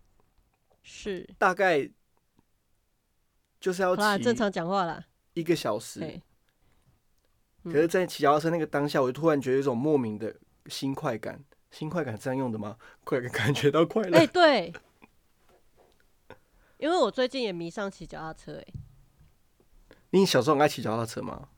[0.81, 1.89] 是，大概
[3.59, 5.05] 就是要好啦，骑正常讲话啦。
[5.35, 5.99] 一个小时。
[6.01, 6.21] 嘿，
[7.63, 11.43] 可是，在骑脚踏车那个当下，我就突然觉得有一种莫名的新快感。
[11.73, 12.77] 新快感这样用的吗？
[13.03, 14.15] 快感感觉到快乐。
[14.17, 14.71] 哎、对，
[16.77, 18.73] 因为我最近也迷上骑脚踏车、哎，
[20.11, 21.49] 你小时候很爱骑脚踏车吗？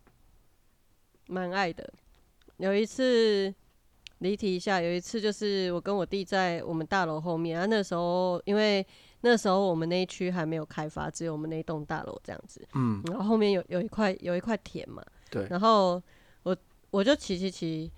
[1.27, 1.93] 蛮爱的。
[2.57, 3.53] 有一次
[4.19, 8.85] 离题一下，有一次就是我跟我弟在我们大楼后面，啊，那时候因为
[9.19, 16.01] 那时候我们那一区还没有开发，只有我们那一栋大楼这样子，嗯，然后后面有有一块有一块田嘛，对然后
[16.43, 16.55] 我
[16.91, 17.91] 我就骑骑骑，就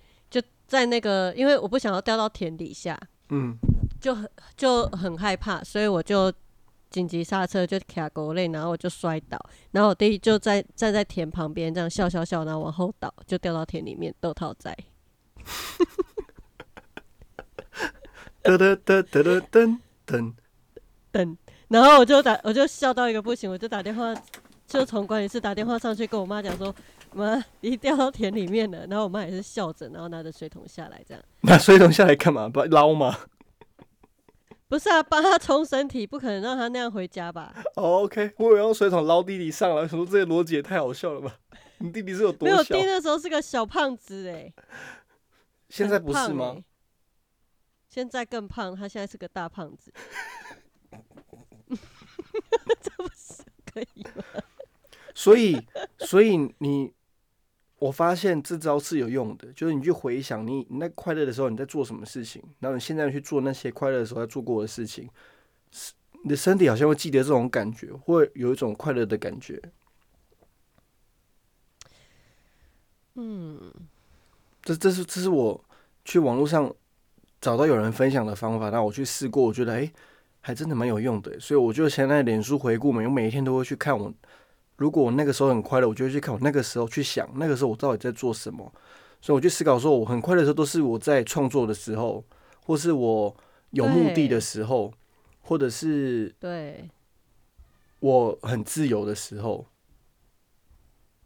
[0.68, 2.96] 在那个，因为我不想要掉到田底下，
[3.30, 3.56] 嗯，
[4.00, 6.30] 就很就很害怕，所以我就
[6.90, 9.38] 紧急刹车，就卡狗类，然后我就摔倒，
[9.70, 14.76] 然后我弟就在站在田旁边这样笑笑笑，然后往后倒，就掉到田里面，豆套仔。
[18.42, 20.34] 噔噔噔噔噔噔，
[21.12, 21.36] 噔，
[21.68, 24.14] 然后我就打，我就笑到一个不行，我就打电话，
[24.66, 26.74] 就从管理室打电话上去跟我妈讲说，
[27.12, 28.86] 妈，你掉到田里面了。
[28.86, 31.22] 然后我妈也是笑着，然后拿着水桶下来，这样。
[31.42, 32.48] 拿水桶下来干嘛？
[32.48, 33.18] 不捞吗？
[34.68, 37.54] 不是啊，帮他冲身体，不可能让他那样回家吧？
[37.76, 41.36] 哦，OK，我以为用水桶捞弟弟上来，我说这些逻辑也太好笑了吧？
[41.78, 42.74] 你弟弟是有多没有，小？
[42.76, 44.52] 弟那时候是个小胖子哎、
[45.68, 46.54] 现在不是吗？
[46.56, 46.64] 欸
[47.88, 49.90] 现在更胖，他现在是个大胖子。
[52.82, 54.22] 这不是可以吗？
[55.14, 55.58] 所以，
[56.00, 56.92] 所以你，
[57.78, 65.08] 我发现这招是有用的，就是你去回想你你那快乐的时候你在做什么事情，然后你现在去做那些快乐的时候在做过的事情，
[65.70, 65.92] 是
[66.24, 69.62] 你的身体好像会记得这种感觉，会有一种快乐的感觉。
[73.14, 73.72] 嗯，
[74.62, 75.64] 这这是这是我
[76.04, 76.72] 去网络上
[77.40, 79.92] 找到有人分享的方法，然后我去试过，我觉得诶
[80.40, 81.38] 还真的蛮有用的。
[81.38, 84.12] 所以我就现在脸书回顾嘛，我每一天都会去看我，
[84.78, 88.72] 如果我那个时候很快乐，我就会去看我那个时候去想那个时候我到底在做什么。
[89.20, 92.24] 所以我去思考说，我很快乐的时候都是我在创作的时候，
[92.64, 93.36] 或是我
[93.70, 94.94] 有目的的时候，
[95.40, 96.88] 或者是对，
[97.98, 99.66] 我很自由的时候，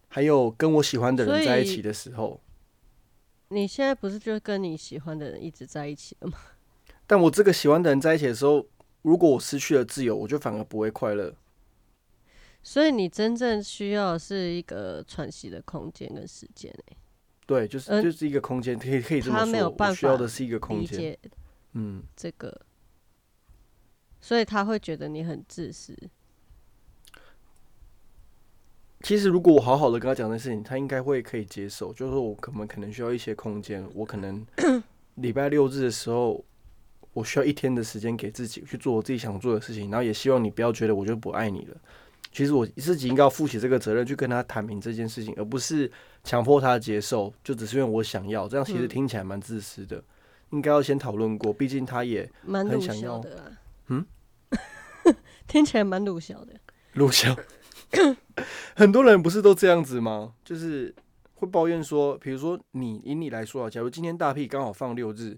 [0.09, 2.41] 还有跟我喜欢的人在一起的时候。
[3.49, 6.39] 你现在不是就跟你喜欢的人一直在一起了吗？
[7.07, 8.65] 但我这个喜欢的人在一起的时候，
[9.03, 11.35] 如果我失去了自由，我就反而不会快乐。
[12.63, 16.97] 所以你真正需要的是一个喘息的空间跟时间、欸，
[17.47, 19.47] 对，就是、呃就是一个空间，可以可以这么他。
[19.47, 21.19] 没有办法需要的是一个空间。
[21.73, 22.61] 嗯，这个，
[24.21, 25.97] 所以他会觉得你很自私。
[29.01, 31.93] 其实如果我好好的跟他讲这件事情，他应该会可以接受。
[31.93, 34.47] 就是说我可能可能需要一些空间，我可能
[35.17, 36.45] 礼拜六日的时候，
[37.13, 41.77] 我需要一天的时间给自己去做我自己想做的事情，然后也希望你不要觉得我就不爱你了。
[42.31, 45.91] 其实我自己应该要负起这个责任，去跟他谈明这件事情，而不是
[46.23, 48.49] 强迫他接受，就只是因为我想要。
[48.49, 50.03] 这样其实嗯听起来蛮自私的。
[50.51, 53.43] 应该要先讨论过，毕竟他也蛮很想要的啦。
[53.89, 54.05] 嗯，
[55.49, 56.53] 听起来蛮鲁小的。
[56.93, 57.35] 鲁小。
[58.77, 60.35] 很多人不是都这样子吗？
[60.45, 60.95] 就是
[61.37, 65.37] 会抱怨说，比如说你以你来说啊，假如今天大屁刚好放六日，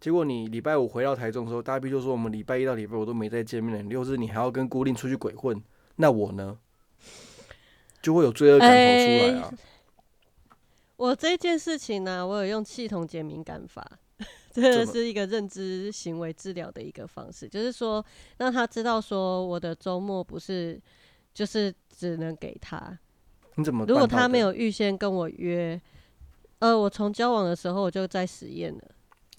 [0.00, 5.60] 结果你礼拜五回到台中的时候，大屁就说我们礼拜一到礼拜五都没再见面了，六日你还要跟孤令出去鬼混，
[5.96, 6.58] 那我呢，
[8.02, 9.52] 就会有罪恶感跑出来啊。
[10.96, 13.84] 我这件事情呢、我有用系统解敏感法，
[14.52, 18.04] 这是一个认知行为治疗的一个方式，就是说
[18.38, 20.80] 让他知道说我的周末不是
[21.34, 22.96] 就是只能给他，
[23.56, 23.84] 你怎么？
[23.86, 25.80] 如果他没，有预先跟我约，
[26.60, 28.82] 呃，我从交往的时候我就在实验了。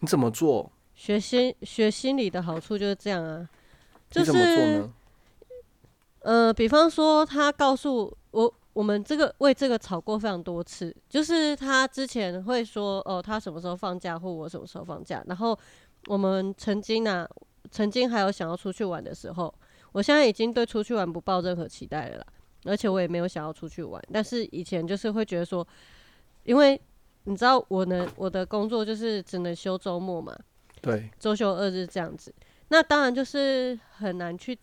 [0.01, 0.71] 你怎么做？
[0.93, 3.49] 学心学心理的好处就是这样啊，
[4.09, 4.93] 就你怎么做是呢？
[6.25, 15.57] 呃，比方说他告诉我，我们这个为这个吵过非常多次，就是他之前会说哦，他什么时候放假或我什么时候放假，然后
[16.07, 17.29] 我们曾经啊，
[17.69, 19.53] 曾经还有想要出去玩的时候，
[19.91, 22.25] 我现在已经对出去玩不抱任何期待了啦，
[22.63, 25.65] 而且我也没有想要出去玩，但是以前就是会觉得说，
[26.43, 26.81] 因为
[27.25, 30.35] 你知道我能我的工作就是只能休周末嘛，
[30.81, 32.33] 对，周休二日这样子。
[32.69, 34.57] 那当然就是很难去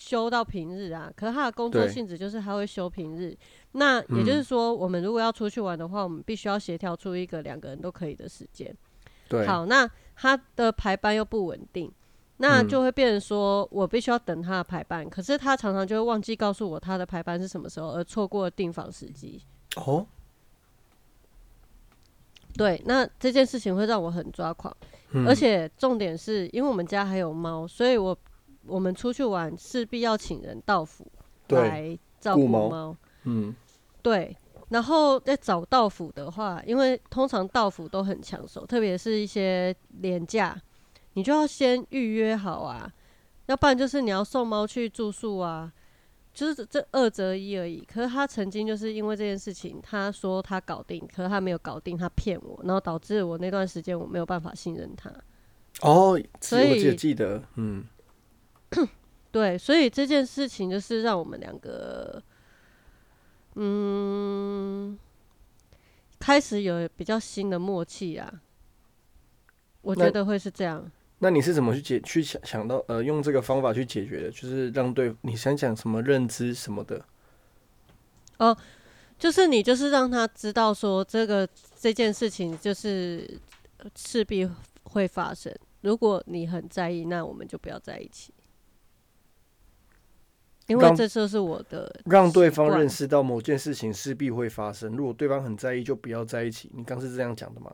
[0.00, 1.12] 休到平日啊。
[1.14, 3.36] 可是他的工作性质就是他会休平日。
[3.72, 8.74] 那也就是说，我们如果要出去玩的话，我们必须要协调出一个两个人都可以的时间。
[9.28, 11.92] 对，好，那他的排班又不稳定，
[12.38, 15.08] 那嗯就会变成说我必须要等他的排班。
[15.08, 19.40] 可是他常常就会忘记告诉我他的排班是什么时候，而错过了订房时机。
[19.76, 20.04] 哦，
[22.56, 24.76] 对，那这件事情会让我很抓狂。
[25.12, 28.16] 嗯而且重点是因为我们家还有猫，所以我
[28.66, 31.06] 我们出去玩势必要请人到府，
[31.48, 32.96] 来照顾顾猫猫。
[33.24, 33.54] 嗯，
[34.02, 34.36] 对，
[34.68, 40.60] 然后在找到府的话，因为通常到府都很抢手，特别是一些廉价，
[41.14, 42.92] 你就要先预约好啊，
[43.46, 45.72] 要不然就是你要送猫去住宿啊。
[46.32, 47.84] 就是这这二择一而已。
[47.92, 55.10] 可是他曾经就是因为这件事情，他说他搞定，可是他没有搞定，他骗我，然后导致我那段时间我没有办法信任他。
[55.82, 57.84] 哦，所以我记得，嗯，
[59.30, 62.22] 对，所以这件事情就是让我们两个，
[63.54, 64.98] 嗯，
[66.18, 68.40] 开始有比较新的默契啊。
[69.82, 70.90] 我觉得会是这样。
[71.20, 74.30] 那你是怎么去解去想想到呃用这个方法去解决的？
[74.30, 77.04] 就是让对你想讲什么认知什么的，
[78.38, 78.56] 哦
[79.18, 81.46] 就是你就是让他知道说这个
[81.78, 83.38] 这件事情就是
[83.94, 84.48] 势必
[84.84, 85.54] 会发生。
[85.82, 88.32] 如果你很在意，那我们就不要在一起，
[90.70, 94.96] 因为这就是我的让对方认识到某件事情势必会发生。
[94.96, 96.70] 如果对方很在意，就不要在一起。
[96.74, 97.72] 你刚是这样讲的吗？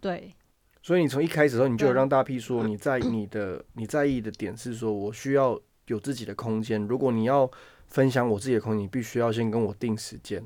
[0.00, 0.34] 对
[0.82, 6.86] 所以你从一开始的时候，你就有让大 P 说你在你的你在意的点是说我需要有自己的空间。
[6.86, 7.50] 如果你要
[7.86, 10.44] 分享我自己的空间，你必须要先跟我定时间。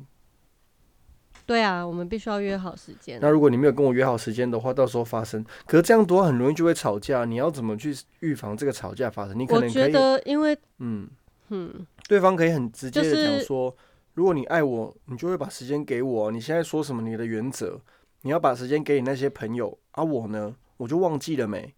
[1.46, 3.18] 对啊，我们必须要约好时间。
[3.22, 7.24] 那如果你没有跟我约好时间的话，到时候发生，可是这样的话很容易就会吵架。
[7.24, 9.38] 你要怎么去预防这个吵架发生？
[9.38, 11.08] 你可我觉能可以，得因为嗯，
[11.50, 13.76] 嗯，对方可以很直接的就是讲说，
[14.14, 16.30] 如果你爱我，你就会把时间给我。
[16.30, 17.80] 你现在说什么你的原则？
[18.22, 21.74] 你要把时间给你那些朋友啊，我呢，我就忘记了没？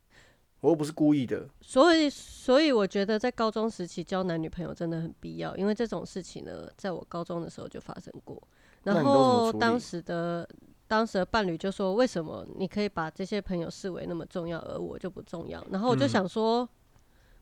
[0.60, 1.48] 我又不是故意的。
[1.60, 8.42] 所以所以我觉得在高中时期交男女朋友真的很必要，因为这种事情呢，在我高中的时候就发生过。
[8.82, 10.48] 然后当时的
[10.88, 16.66] 当时的伴侣就说：“为什么你可以把这些朋友视为那么重要，而我就不重要？”然后我就嗯想说，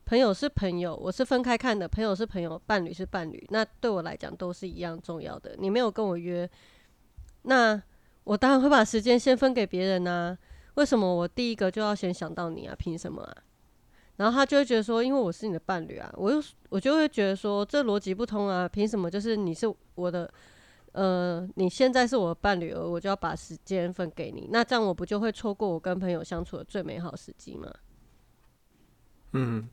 [0.09, 5.55] 朋友是朋友，我是分开看的，朋友是朋友，伴侣是伴侣，那对我来讲都是一样重要的。
[5.59, 6.49] 你没有跟我约，
[7.43, 7.79] 那
[8.25, 10.35] 我当然会把时间先分给别人呐、
[10.77, 12.75] 为什么我第一个就要先想到你啊？
[12.75, 13.37] 凭什么啊？
[14.17, 20.33] 然后他就会觉得说，因为我是你的伴侣啊，我又我就会觉得说，这逻辑不通啊，凭什么就是你是我的，
[20.93, 27.71] 呃，你现在是我的伴侣，而我就要把时间分给你，那这样我不就会错过我跟朋友相处的最美好时机吗？
[29.33, 29.69] 嗯，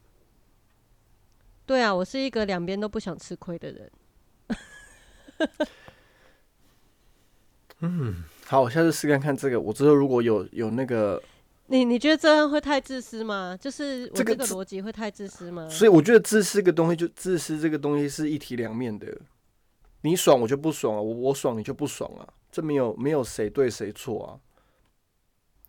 [1.65, 3.91] 对啊，我是一个两边都不想吃亏的人。
[7.81, 9.59] 嗯好，我下次试看看这个。
[9.59, 11.21] 我之后如果有有那个，
[11.67, 13.57] 你你觉得这样会太自私吗？
[13.59, 15.67] 就是我这个逻辑会太自私吗？
[15.67, 19.07] 所以我觉得自私这个东西，就自私这个东西是一体两面的。
[20.01, 24.39] 你爽我就不爽啊，我我爽你就不爽啊，这没有没有谁对谁错啊。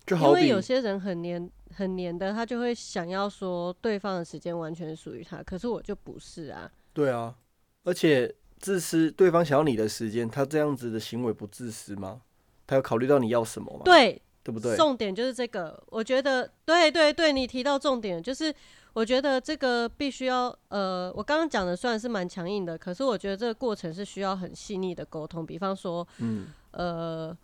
[0.07, 6.71] 就因为有些人很黏很黏的，他就会想要说对方的时间完全属于他，可是我就不是啊。
[6.93, 7.35] 对啊，
[7.83, 12.23] 而且自私，对方想要你的时间，他这样子的行为不自私吗？
[12.67, 13.83] 他有考虑到你要什么吗？
[13.85, 14.77] 对，对不对？
[14.77, 18.55] 重点就是这个，我觉得对对对，你提到重点，就是
[18.93, 25.45] 我觉得这个必须要呃，我刚刚讲的虽然是蛮强硬的，可是我觉得这个过程是需要很细腻的沟通。
[25.45, 27.37] 比方说，嗯，呃，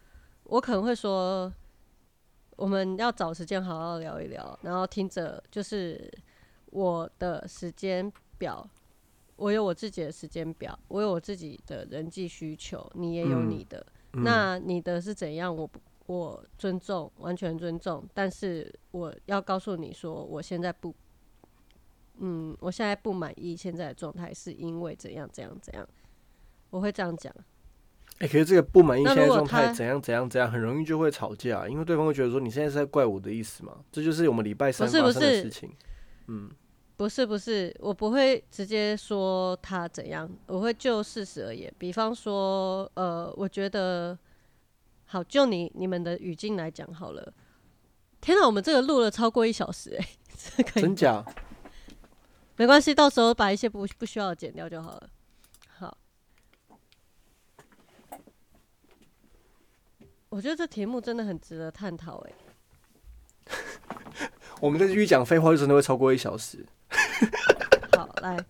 [0.45, 1.53] 我可能会说，
[2.63, 6.09] 我们要找时间好好聊一聊，然后听着就是
[6.67, 8.65] 我的时间表，
[9.35, 13.85] 我有我自己的时间表，我有我自己的人际需求，你也有嗯你的。
[14.13, 15.53] 嗯那你的是怎样？
[15.53, 18.09] 我不，我尊重，完全尊重。
[18.15, 20.95] 但是我要告诉你说，我现在不，
[22.19, 25.85] 嗯，我现在不满意现在的状态，是因为怎样怎样怎样。
[26.71, 27.35] 我会这样讲。
[28.23, 33.77] 哎、可是这个不满意现在状态怎样怎样怎样，很容易就会吵架，因为对方会觉得说你现在是在怪我的意思嘛？
[33.91, 35.73] 这就是我们礼拜三发生的是事情。
[36.29, 36.49] 嗯，
[36.97, 41.73] 不是不是，我不会直接说他怎样，我会就事实而言。
[41.79, 44.17] 比方说，呃，我觉得
[45.07, 47.35] 好，就你你们的语境来讲好了。
[48.21, 50.09] 天哪，我们这个录了超过一小时哎、
[50.57, 51.25] 这个真假？
[52.55, 55.09] 没关系，到时候把一些不不需要剪掉就好了。
[60.33, 62.33] 我觉得这题目真的很值得探讨哎。
[64.63, 66.65] 我们再继续讲废话，就真的会超过一小时。
[67.95, 68.43] 好，来，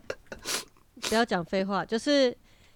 [1.01, 2.33] 不要讲废话，就是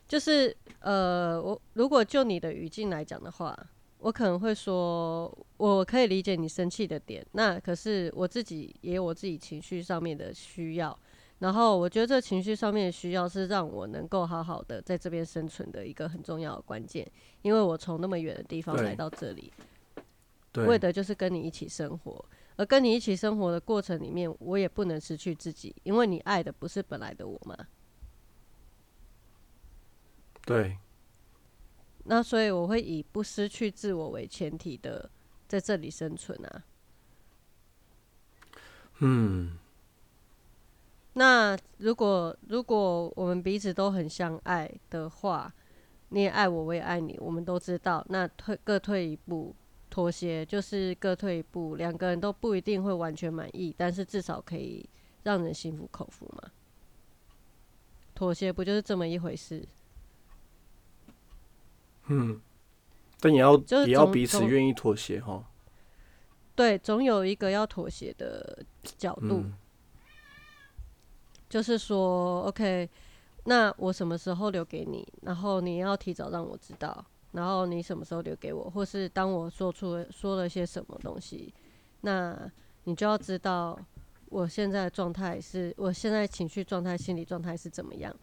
[0.08, 3.56] 就是呃，我如果就你的语境来讲的话，
[3.98, 10.98] 我可能会说，我可以理解你生气的点，那可是我自己也有我自己情绪上面的需要，
[11.38, 17.06] 然后我觉得这情绪上面的需要是让我能够好好的在这边生存的一个很重要的关键，
[17.42, 19.52] 因为我从那么远的地方来到这里，
[20.54, 22.24] 为的就是跟你一起生活。
[22.58, 27.54] 而跟你一起生活的过程里面，我也不能失去自己，因为你爱的不是本来的我嘛。
[30.46, 30.78] 对，
[32.04, 35.10] 那所以我会以不失去自我为前提的
[35.46, 36.64] 在这里生存啊。
[39.00, 39.58] 嗯，
[41.18, 45.50] 那如果如果我们彼此都很相爱的话，
[46.10, 49.56] 你也爱我，我也爱你，我们都知道，那退各退一步，
[49.88, 54.86] 妥协就是各退一步，两个人都不一定会完全满意，但是至少可以
[55.22, 56.50] 让人心服口服嘛。
[58.14, 59.66] 妥协不就是这么一回事？
[62.08, 62.38] 嗯，
[63.20, 65.42] 但也要就也要彼此愿意妥协哈。
[66.54, 68.62] 对，总有一个要妥协的
[68.98, 69.40] 角度。
[69.44, 69.54] 嗯，
[71.48, 72.88] 就是说，OK，
[73.44, 75.06] 那我什么时候留给你？
[75.22, 81.54] 然后你要提早让我知道，然后你什么时候留给我，或是当我说出了说了些什么东西，
[82.00, 82.50] 那
[82.84, 83.78] 你就要知道
[84.28, 88.14] 我现在的状态是，我现在情绪状态、心理状态是怎么样。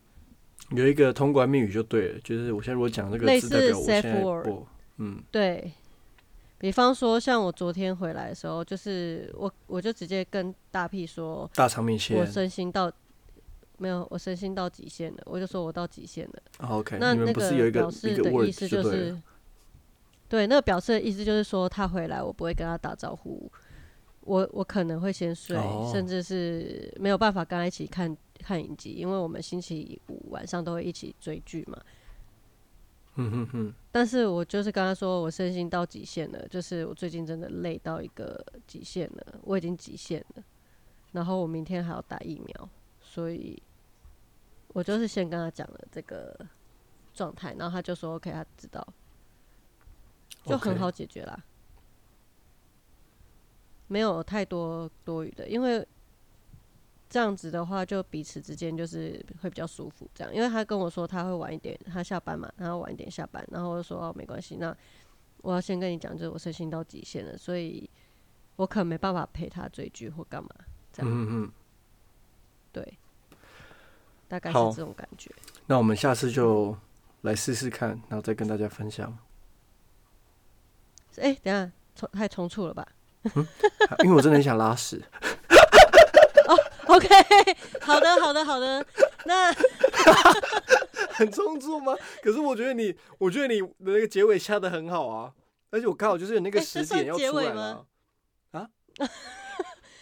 [0.72, 4.68] 有一个通关密语就对了，就是我现在如果讲这个字，类似代表我现 safe 在 word 我
[4.98, 5.72] 嗯对
[6.60, 12.34] 比方说，像我昨天回来的时候，就是我我就直接跟大 P 说，大肠面线我线。
[12.34, 12.90] 身心到
[13.78, 16.44] 没有，我身心到极限了，我就说我到极限了。
[16.60, 19.20] 哦 OK，那那个一个示的意思就是，
[20.30, 23.52] 对，那个表示的意思就是说，他回来我不会跟他打招呼，
[24.22, 31.78] 我我可能会先睡，哦甚至是没有办法跟他一起看看影集，因为我们星期五晚上都会一起追剧嘛。
[33.16, 40.44] 嗯哼哼，但是我就是跟他说，我身心到极限了，就是我最近真的累到一个极限了，我已经极限了，
[41.12, 42.70] 然后我明天还要打疫苗，
[43.14, 43.62] 所以
[44.70, 46.36] 我就是先跟他讲了这个
[47.14, 48.84] 状态，然后他就说 OK，他知道，
[50.44, 51.44] 就很好解决啦
[53.86, 55.88] 没有太多多余的，因为
[57.08, 60.10] 这样子的话，就彼此之间就是会比较舒服。
[60.16, 64.76] 这样，因为他跟我说他会晚一点，他下班嘛，然后晚一点下班，然后我就说哦没关系，那
[65.44, 67.88] 我要先跟你讲，就是我身心到极限了，所以
[68.56, 70.50] 我可能没办法陪他追剧或干嘛，
[70.92, 71.54] 这样嗯哼哼。
[72.72, 72.98] 对，
[74.34, 75.30] 大概是这种感觉。
[75.68, 76.76] 那我们下次就
[77.22, 79.16] 来试试看，然后再跟大家分享。
[81.18, 82.84] 哎、等下重太冲促了吧
[84.04, 85.00] 因为我真的很想拉屎。
[86.88, 87.08] OK，
[87.82, 88.84] 好的，好的，好的，
[89.26, 89.54] 那
[91.14, 91.96] 很冲突吗？
[92.24, 95.32] 可是我觉得你，我觉得你的那个结尾下的很好啊，
[95.70, 97.86] 而且我刚好就是有那个时点要出来了
[98.52, 98.68] 啊
[98.98, 99.10] 啊，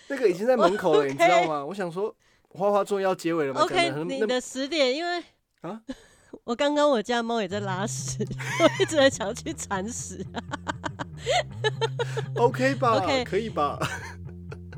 [0.08, 1.66] 那个已经在门口了，你知道吗？
[1.66, 2.16] 我想说，
[2.54, 5.24] 花花终于要结尾了吗，OK，你的十点，因为
[5.62, 5.82] 啊，
[6.44, 8.18] 我刚刚我家猫也在拉屎，
[8.60, 10.26] 我一直在想去铲屎。
[12.36, 13.80] OK 吧 OK 可以吧？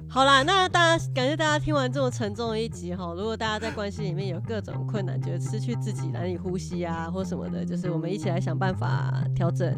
[0.09, 3.13] 好啦，那大家感谢大家听完这么沉重的一集哈。
[3.15, 9.74] 如果大家在关系里面有各种困难，觉得失去自己难以呼吸啊，或什么的，就是我们一起来想办法调整。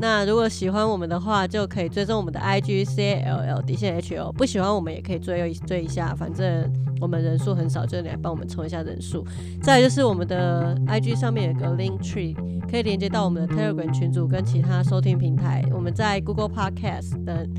[0.00, 4.32] 那如果喜欢我们的话，就可以追踪我们的 I G C L L 底线 H O。
[4.32, 9.26] 不喜欢我们也可以追一追一下，反正我们人数很少，就你来帮我们冲一下人数。
[9.60, 12.36] 再就是我们的 IG 上面有个 Link Tree，
[12.70, 15.64] 可以连接到我们的 Telegram 群组跟其他收听平台。
[15.72, 17.50] 我们在 Google Podcast 等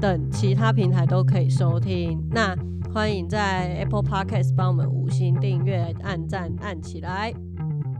[0.00, 2.20] 等其他平台都可以收听。
[2.32, 2.56] 那
[2.92, 7.32] 欢迎在 Apple Podcast 帮我们五星订阅、按赞按起来。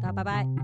[0.03, 0.64] 大家拜拜。